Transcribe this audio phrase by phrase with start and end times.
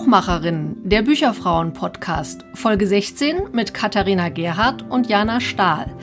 [0.00, 5.94] Buchmacherin, der Bücherfrauen-Podcast, Folge 16 mit Katharina Gerhardt und Jana Stahl.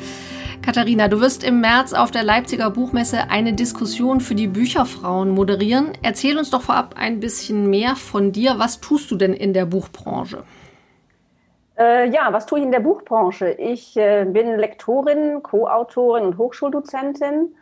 [0.67, 5.93] Katharina, du wirst im März auf der Leipziger Buchmesse eine Diskussion für die Bücherfrauen moderieren.
[6.03, 8.55] Erzähl uns doch vorab ein bisschen mehr von dir.
[8.57, 10.43] Was tust du denn in der Buchbranche?
[11.79, 13.51] Äh, ja, was tue ich in der Buchbranche?
[13.51, 17.55] Ich äh, bin Lektorin, Co-Autorin und Hochschuldozentin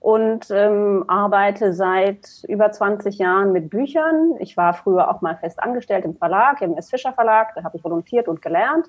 [0.00, 4.34] und ähm, arbeite seit über 20 Jahren mit Büchern.
[4.38, 6.90] Ich war früher auch mal fest angestellt im Verlag, im S.
[6.90, 8.84] Fischer Verlag, da habe ich volontiert und gelernt.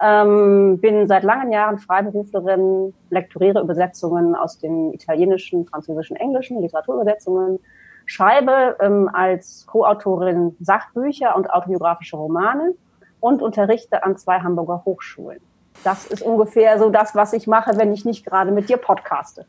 [0.00, 7.58] Ähm, bin seit langen Jahren Freiberuflerin, lektoriere Übersetzungen aus dem Italienischen, Französischen, Englischen, Literaturübersetzungen,
[8.04, 12.74] schreibe ähm, als Co-Autorin Sachbücher und autobiografische Romane
[13.20, 15.40] und unterrichte an zwei Hamburger Hochschulen.
[15.82, 19.46] Das ist ungefähr so das, was ich mache, wenn ich nicht gerade mit dir podcaste.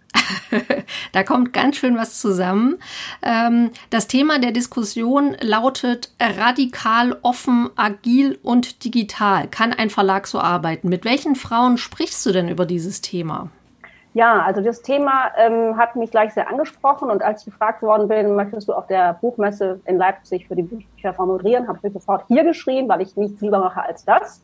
[1.12, 2.78] da kommt ganz schön was zusammen.
[3.22, 9.48] Ähm, das Thema der Diskussion lautet radikal, offen, agil und digital.
[9.48, 10.90] Kann ein Verlag so arbeiten?
[10.90, 13.50] Mit welchen Frauen sprichst du denn über dieses Thema?
[14.14, 18.08] Ja, also das Thema ähm, hat mich gleich sehr angesprochen und als ich gefragt worden
[18.08, 22.26] bin, möchtest du auf der Buchmesse in Leipzig für die Bücher formulieren, habe ich sofort
[22.28, 24.44] hier geschrien, weil ich nichts lieber mache als das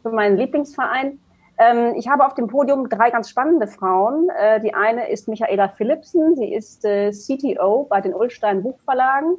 [0.00, 1.18] für meinen Lieblingsverein.
[1.62, 4.28] Ähm, ich habe auf dem Podium drei ganz spannende Frauen.
[4.30, 6.34] Äh, die eine ist Michaela Philipsen.
[6.36, 9.36] Sie ist äh, CTO bei den Ulstein Buchverlagen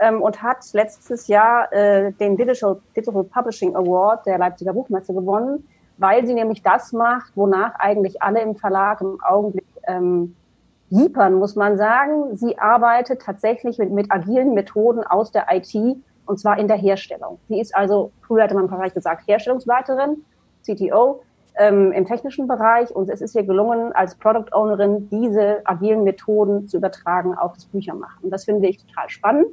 [0.00, 5.68] ähm, und hat letztes Jahr äh, den Digital, Digital Publishing Award der Leipziger Buchmesse gewonnen,
[5.98, 10.34] weil sie nämlich das macht, wonach eigentlich alle im Verlag im Augenblick ähm,
[10.88, 12.34] jiepern, muss man sagen.
[12.34, 15.74] Sie arbeitet tatsächlich mit, mit agilen Methoden aus der IT
[16.26, 17.38] und zwar in der Herstellung.
[17.48, 20.24] Sie ist also, früher hätte man vielleicht gesagt, Herstellungsleiterin,
[20.62, 21.22] CTO,
[21.60, 26.66] ähm, im technischen Bereich und es ist ihr gelungen, als Product Ownerin diese agilen Methoden
[26.66, 28.24] zu übertragen auf das Büchermachen.
[28.24, 29.46] Und das finde ich total spannend.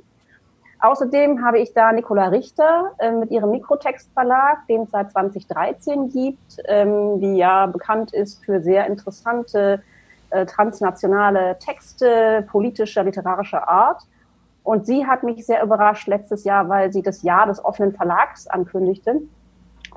[0.80, 6.58] Außerdem habe ich da Nicola Richter äh, mit ihrem Mikrotextverlag, den es seit 2013 gibt,
[6.66, 9.82] ähm, die ja bekannt ist für sehr interessante
[10.30, 14.04] äh, transnationale Texte politischer, literarischer Art.
[14.64, 18.48] Und sie hat mich sehr überrascht letztes Jahr, weil sie das Jahr des offenen Verlags
[18.48, 19.22] ankündigte.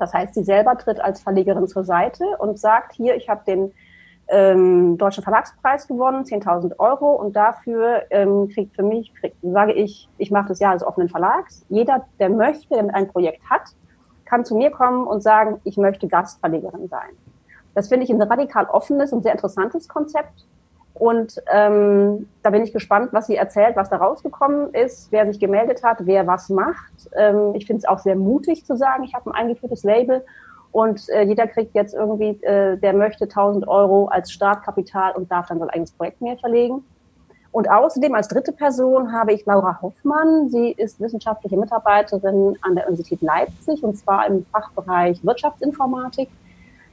[0.01, 3.71] Das heißt, sie selber tritt als Verlegerin zur Seite und sagt, hier, ich habe den
[4.29, 10.09] ähm, Deutschen Verlagspreis gewonnen, 10.000 Euro und dafür ähm, kriegt für mich, krieg, sage ich,
[10.17, 11.65] ich mache das Jahr des offenen Verlags.
[11.69, 13.75] Jeder, der möchte, der ein Projekt hat,
[14.25, 17.09] kann zu mir kommen und sagen, ich möchte Gastverlegerin sein.
[17.75, 20.47] Das finde ich ein radikal offenes und sehr interessantes Konzept.
[20.93, 25.39] Und ähm, da bin ich gespannt, was sie erzählt, was da rausgekommen ist, wer sich
[25.39, 27.09] gemeldet hat, wer was macht.
[27.15, 30.23] Ähm, ich finde es auch sehr mutig zu sagen, ich habe ein eingeführtes Label
[30.71, 35.47] und äh, jeder kriegt jetzt irgendwie, äh, der möchte 1000 Euro als Startkapital und darf
[35.47, 36.83] dann sein eigenes Projekt mehr verlegen.
[37.51, 40.49] Und außerdem als dritte Person habe ich Laura Hoffmann.
[40.49, 46.29] Sie ist wissenschaftliche Mitarbeiterin an der Universität Leipzig und zwar im Fachbereich Wirtschaftsinformatik.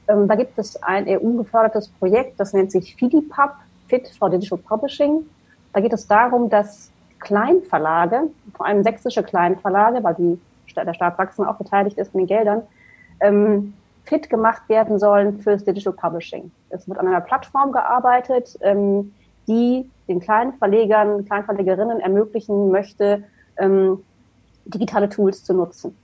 [0.09, 3.55] Ähm, da gibt es ein EU-gefördertes Projekt, das nennt sich FIDIPAP,
[3.89, 5.25] Fit for Digital Publishing.
[5.73, 10.39] Da geht es darum, dass Kleinverlage, vor allem sächsische Kleinverlage, weil die,
[10.75, 12.61] der Staat Sachsen auch beteiligt ist in den Geldern,
[13.19, 13.73] ähm,
[14.05, 16.51] fit gemacht werden sollen fürs Digital Publishing.
[16.69, 19.13] Es wird an einer Plattform gearbeitet, ähm,
[19.47, 23.23] die den kleinen Verlegern, Kleinverlegerinnen ermöglichen möchte,
[23.57, 24.03] ähm,
[24.65, 25.95] digitale Tools zu nutzen.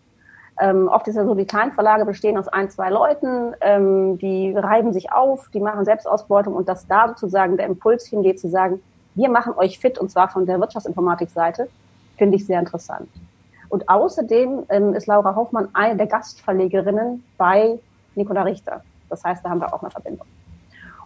[0.59, 4.93] Ähm, oft ist ja so, die Kleinverlage bestehen aus ein, zwei Leuten, ähm, die reiben
[4.93, 8.81] sich auf, die machen Selbstausbeutung und dass da sozusagen der Impuls hingeht zu sagen,
[9.15, 11.67] wir machen euch fit und zwar von der Wirtschaftsinformatik-Seite,
[12.17, 13.09] finde ich sehr interessant.
[13.67, 17.79] Und außerdem ähm, ist Laura Hoffmann eine der Gastverlegerinnen bei
[18.15, 18.81] Nicola Richter.
[19.09, 20.27] Das heißt, da haben wir auch eine Verbindung.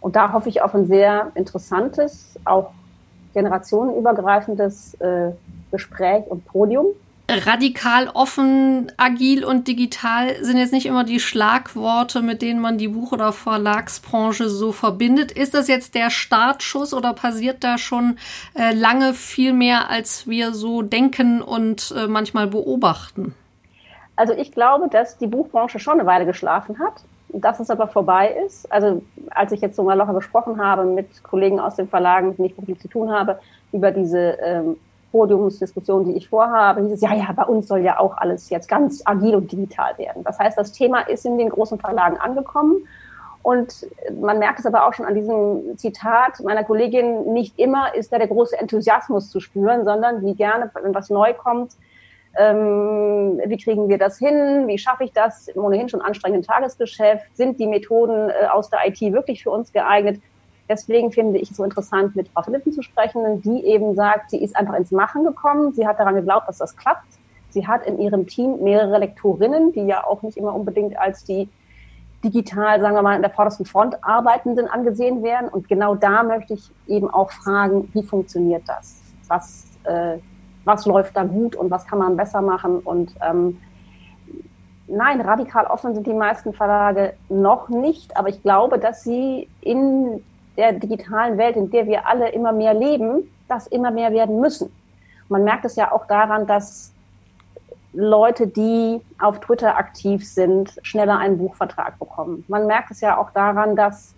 [0.02, 2.72] Und da hoffe ich auf ein sehr interessantes, auch
[3.34, 5.31] generationenübergreifendes äh,
[5.72, 6.88] Gespräch und Podium
[7.29, 12.88] radikal offen, agil und digital sind jetzt nicht immer die Schlagworte, mit denen man die
[12.88, 15.31] Buch- oder Verlagsbranche so verbindet.
[15.31, 18.18] Ist das jetzt der Startschuss oder passiert da schon
[18.56, 23.36] äh, lange viel mehr, als wir so denken und äh, manchmal beobachten?
[24.15, 28.36] Also ich glaube, dass die Buchbranche schon eine Weile geschlafen hat, dass es aber vorbei
[28.45, 28.69] ist.
[28.71, 32.38] Also als ich jetzt so mal locker gesprochen habe mit Kollegen aus den Verlagen, mit
[32.38, 33.39] denen ich beruflich zu tun habe,
[33.71, 34.77] über diese ähm,
[35.11, 38.67] Podiumsdiskussion, die ich vorhabe, hieß es, ja, ja, bei uns soll ja auch alles jetzt
[38.67, 40.23] ganz agil und digital werden.
[40.23, 42.88] Das heißt, das Thema ist in den großen Verlagen angekommen
[43.41, 43.88] Und
[44.19, 48.17] man merkt es aber auch schon an diesem Zitat meiner Kollegin, nicht immer ist da
[48.17, 51.71] der große Enthusiasmus zu spüren, sondern wie gerne, wenn was neu kommt,
[52.38, 54.67] ähm, wie kriegen wir das hin?
[54.67, 57.25] Wie schaffe ich das im ohnehin schon anstrengenden Tagesgeschäft?
[57.35, 60.21] Sind die Methoden äh, aus der IT wirklich für uns geeignet?
[60.69, 64.42] Deswegen finde ich es so interessant, mit Frau Philippen zu sprechen, die eben sagt, sie
[64.44, 65.74] ist einfach ins Machen gekommen.
[65.74, 67.07] Sie hat daran geglaubt, dass das klappt.
[67.50, 71.50] Sie hat in ihrem Team mehrere Lektorinnen, die ja auch nicht immer unbedingt als die
[72.24, 75.50] digital, sagen wir mal, in der vordersten Front Arbeitenden angesehen werden.
[75.50, 79.01] Und genau da möchte ich eben auch fragen, wie funktioniert das?
[79.27, 80.18] Was, äh,
[80.66, 82.80] was läuft da gut und was kann man besser machen?
[82.81, 83.57] Und ähm,
[84.88, 90.24] nein, radikal offen sind die meisten Verlage noch nicht, aber ich glaube, dass sie in
[90.59, 94.69] der digitalen Welt, in der wir alle immer mehr leben, das immer mehr werden müssen.
[95.29, 96.91] Man merkt es ja auch daran, dass
[97.94, 102.44] Leute, die auf Twitter aktiv sind, schneller einen Buchvertrag bekommen.
[102.50, 104.15] Man merkt es ja auch daran, dass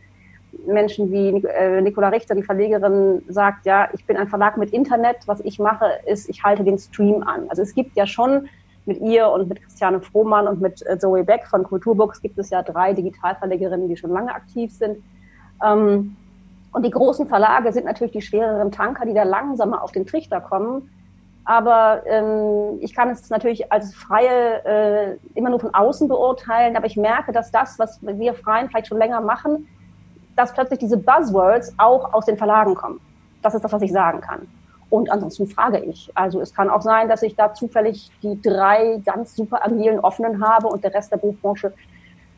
[0.66, 5.18] Menschen wie äh, Nicola Richter, die Verlegerin, sagt, ja, ich bin ein Verlag mit Internet,
[5.28, 7.46] was ich mache, ist, ich halte den Stream an.
[7.50, 8.50] Also es gibt ja schon
[8.88, 12.50] mit ihr und mit Christiane Frohmann und mit äh, Zoe Beck von Kulturbooks gibt es
[12.50, 14.98] ja drei Digitalverlegerinnen, die schon lange aktiv sind.
[15.64, 16.18] Ähm,
[16.74, 20.40] und die großen Verlage sind natürlich die schwereren Tanker, die da langsamer auf den Trichter
[20.40, 20.90] kommen.
[21.44, 26.78] Aber ähm, ich kann es natürlich als Freie äh, immer nur von außen beurteilen.
[26.78, 29.68] Aber ich merke, dass das, was wir Freien vielleicht schon länger machen,
[30.36, 33.02] dass plötzlich diese Buzzwords auch aus den Verlagen kommen.
[33.42, 34.48] Das ist das, was ich sagen kann.
[34.90, 36.12] Und ansonsten frage ich.
[36.16, 40.46] Also es kann auch sein, dass ich da zufällig die drei ganz super agilen offenen
[40.46, 41.74] habe und der Rest der Buchbranche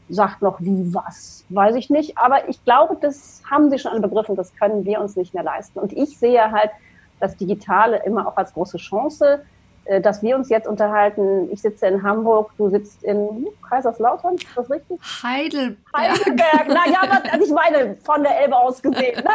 [0.09, 2.17] sagt noch wie was, weiß ich nicht.
[2.17, 5.43] Aber ich glaube, das haben sie schon alle begriffen, das können wir uns nicht mehr
[5.43, 5.79] leisten.
[5.79, 6.71] Und ich sehe halt
[7.19, 9.43] das Digitale immer auch als große Chance,
[9.85, 11.49] äh, dass wir uns jetzt unterhalten.
[11.51, 14.99] Ich sitze in Hamburg, du sitzt in Kaiserslautern, ist das richtig?
[15.23, 15.77] Heidelberg.
[15.95, 19.31] Heidelberg, naja, also ich meine, von der Elbe aus gesehen, ne?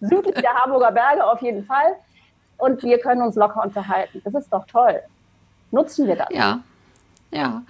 [0.00, 1.96] südlich der Hamburger Berge auf jeden Fall.
[2.58, 4.20] Und wir können uns locker unterhalten.
[4.24, 5.00] Das ist doch toll.
[5.70, 6.28] Nutzen wir das.
[6.30, 6.60] Ja,
[7.30, 7.62] ja.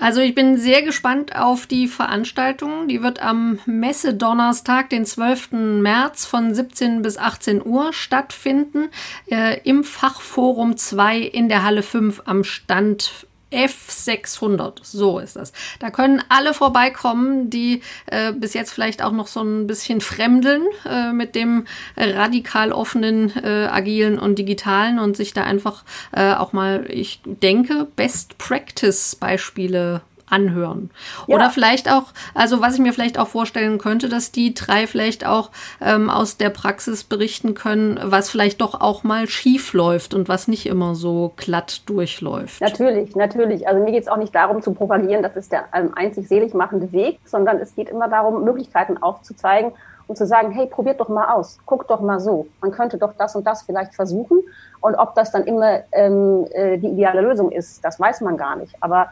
[0.00, 2.86] Also ich bin sehr gespannt auf die Veranstaltung.
[2.86, 5.52] Die wird am Messedonnerstag, den 12.
[5.80, 8.90] März von 17 bis 18 Uhr stattfinden.
[9.30, 15.52] Äh, Im Fachforum 2 in der Halle 5 am Stand F600, so ist das.
[15.78, 20.62] Da können alle vorbeikommen, die äh, bis jetzt vielleicht auch noch so ein bisschen fremdeln
[20.84, 21.66] äh, mit dem
[21.96, 27.86] radikal offenen, äh, agilen und digitalen und sich da einfach äh, auch mal, ich denke,
[27.96, 30.90] Best Practice Beispiele anhören.
[31.26, 31.36] Ja.
[31.36, 32.04] Oder vielleicht auch,
[32.34, 36.36] also was ich mir vielleicht auch vorstellen könnte, dass die drei vielleicht auch ähm, aus
[36.36, 40.94] der Praxis berichten können, was vielleicht doch auch mal schief läuft und was nicht immer
[40.94, 42.60] so glatt durchläuft.
[42.60, 43.66] Natürlich, natürlich.
[43.68, 46.54] Also mir geht es auch nicht darum zu propagieren, das ist der ähm, einzig selig
[46.54, 49.72] machende Weg, sondern es geht immer darum, Möglichkeiten aufzuzeigen
[50.08, 52.46] und zu sagen, hey, probiert doch mal aus, guckt doch mal so.
[52.60, 54.42] Man könnte doch das und das vielleicht versuchen.
[54.80, 58.56] Und ob das dann immer ähm, äh, die ideale Lösung ist, das weiß man gar
[58.56, 58.74] nicht.
[58.80, 59.08] Aber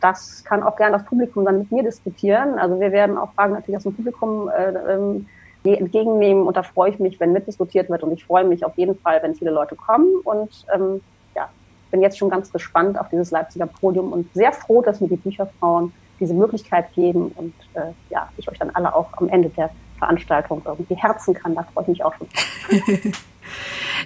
[0.00, 2.58] das kann auch gerne das Publikum dann mit mir diskutieren.
[2.58, 5.26] Also wir werden auch Fragen natürlich aus dem Publikum äh, ähm,
[5.64, 8.98] entgegennehmen und da freue ich mich, wenn mitdiskutiert wird und ich freue mich auf jeden
[8.98, 11.00] Fall, wenn viele Leute kommen und ähm,
[11.34, 11.48] ja,
[11.90, 15.16] bin jetzt schon ganz gespannt auf dieses Leipziger Podium und sehr froh, dass mir die
[15.16, 19.70] Bücherfrauen diese Möglichkeit geben und äh, ja, ich euch dann alle auch am Ende der
[19.98, 21.54] Veranstaltung irgendwie herzen kann.
[21.54, 22.28] Da freue ich mich auch schon.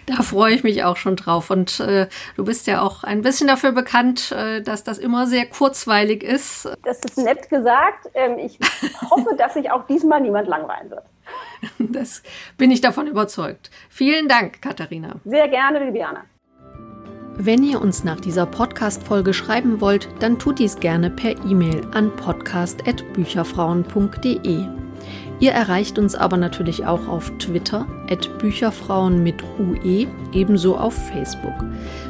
[0.06, 1.50] Da freue ich mich auch schon drauf.
[1.50, 5.46] Und äh, du bist ja auch ein bisschen dafür bekannt, äh, dass das immer sehr
[5.46, 6.68] kurzweilig ist.
[6.84, 8.10] Das ist nett gesagt.
[8.14, 8.58] Ähm, ich
[9.10, 11.04] hoffe, dass sich auch diesmal niemand langweilen wird.
[11.78, 12.22] Das
[12.58, 13.70] bin ich davon überzeugt.
[13.88, 15.16] Vielen Dank, Katharina.
[15.24, 16.24] Sehr gerne, Libiana.
[17.36, 22.14] Wenn ihr uns nach dieser Podcast-Folge schreiben wollt, dann tut dies gerne per E-Mail an
[22.14, 24.81] podcast.bücherfrauen.de.
[25.42, 31.64] Ihr erreicht uns aber natürlich auch auf Twitter, at Bücherfrauen mit UE, ebenso auf Facebook.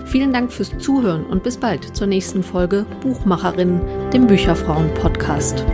[0.04, 3.80] Vielen Dank fürs Zuhören und bis bald zur nächsten Folge Buchmacherinnen,
[4.12, 5.64] dem Bücherfrauen-Podcast.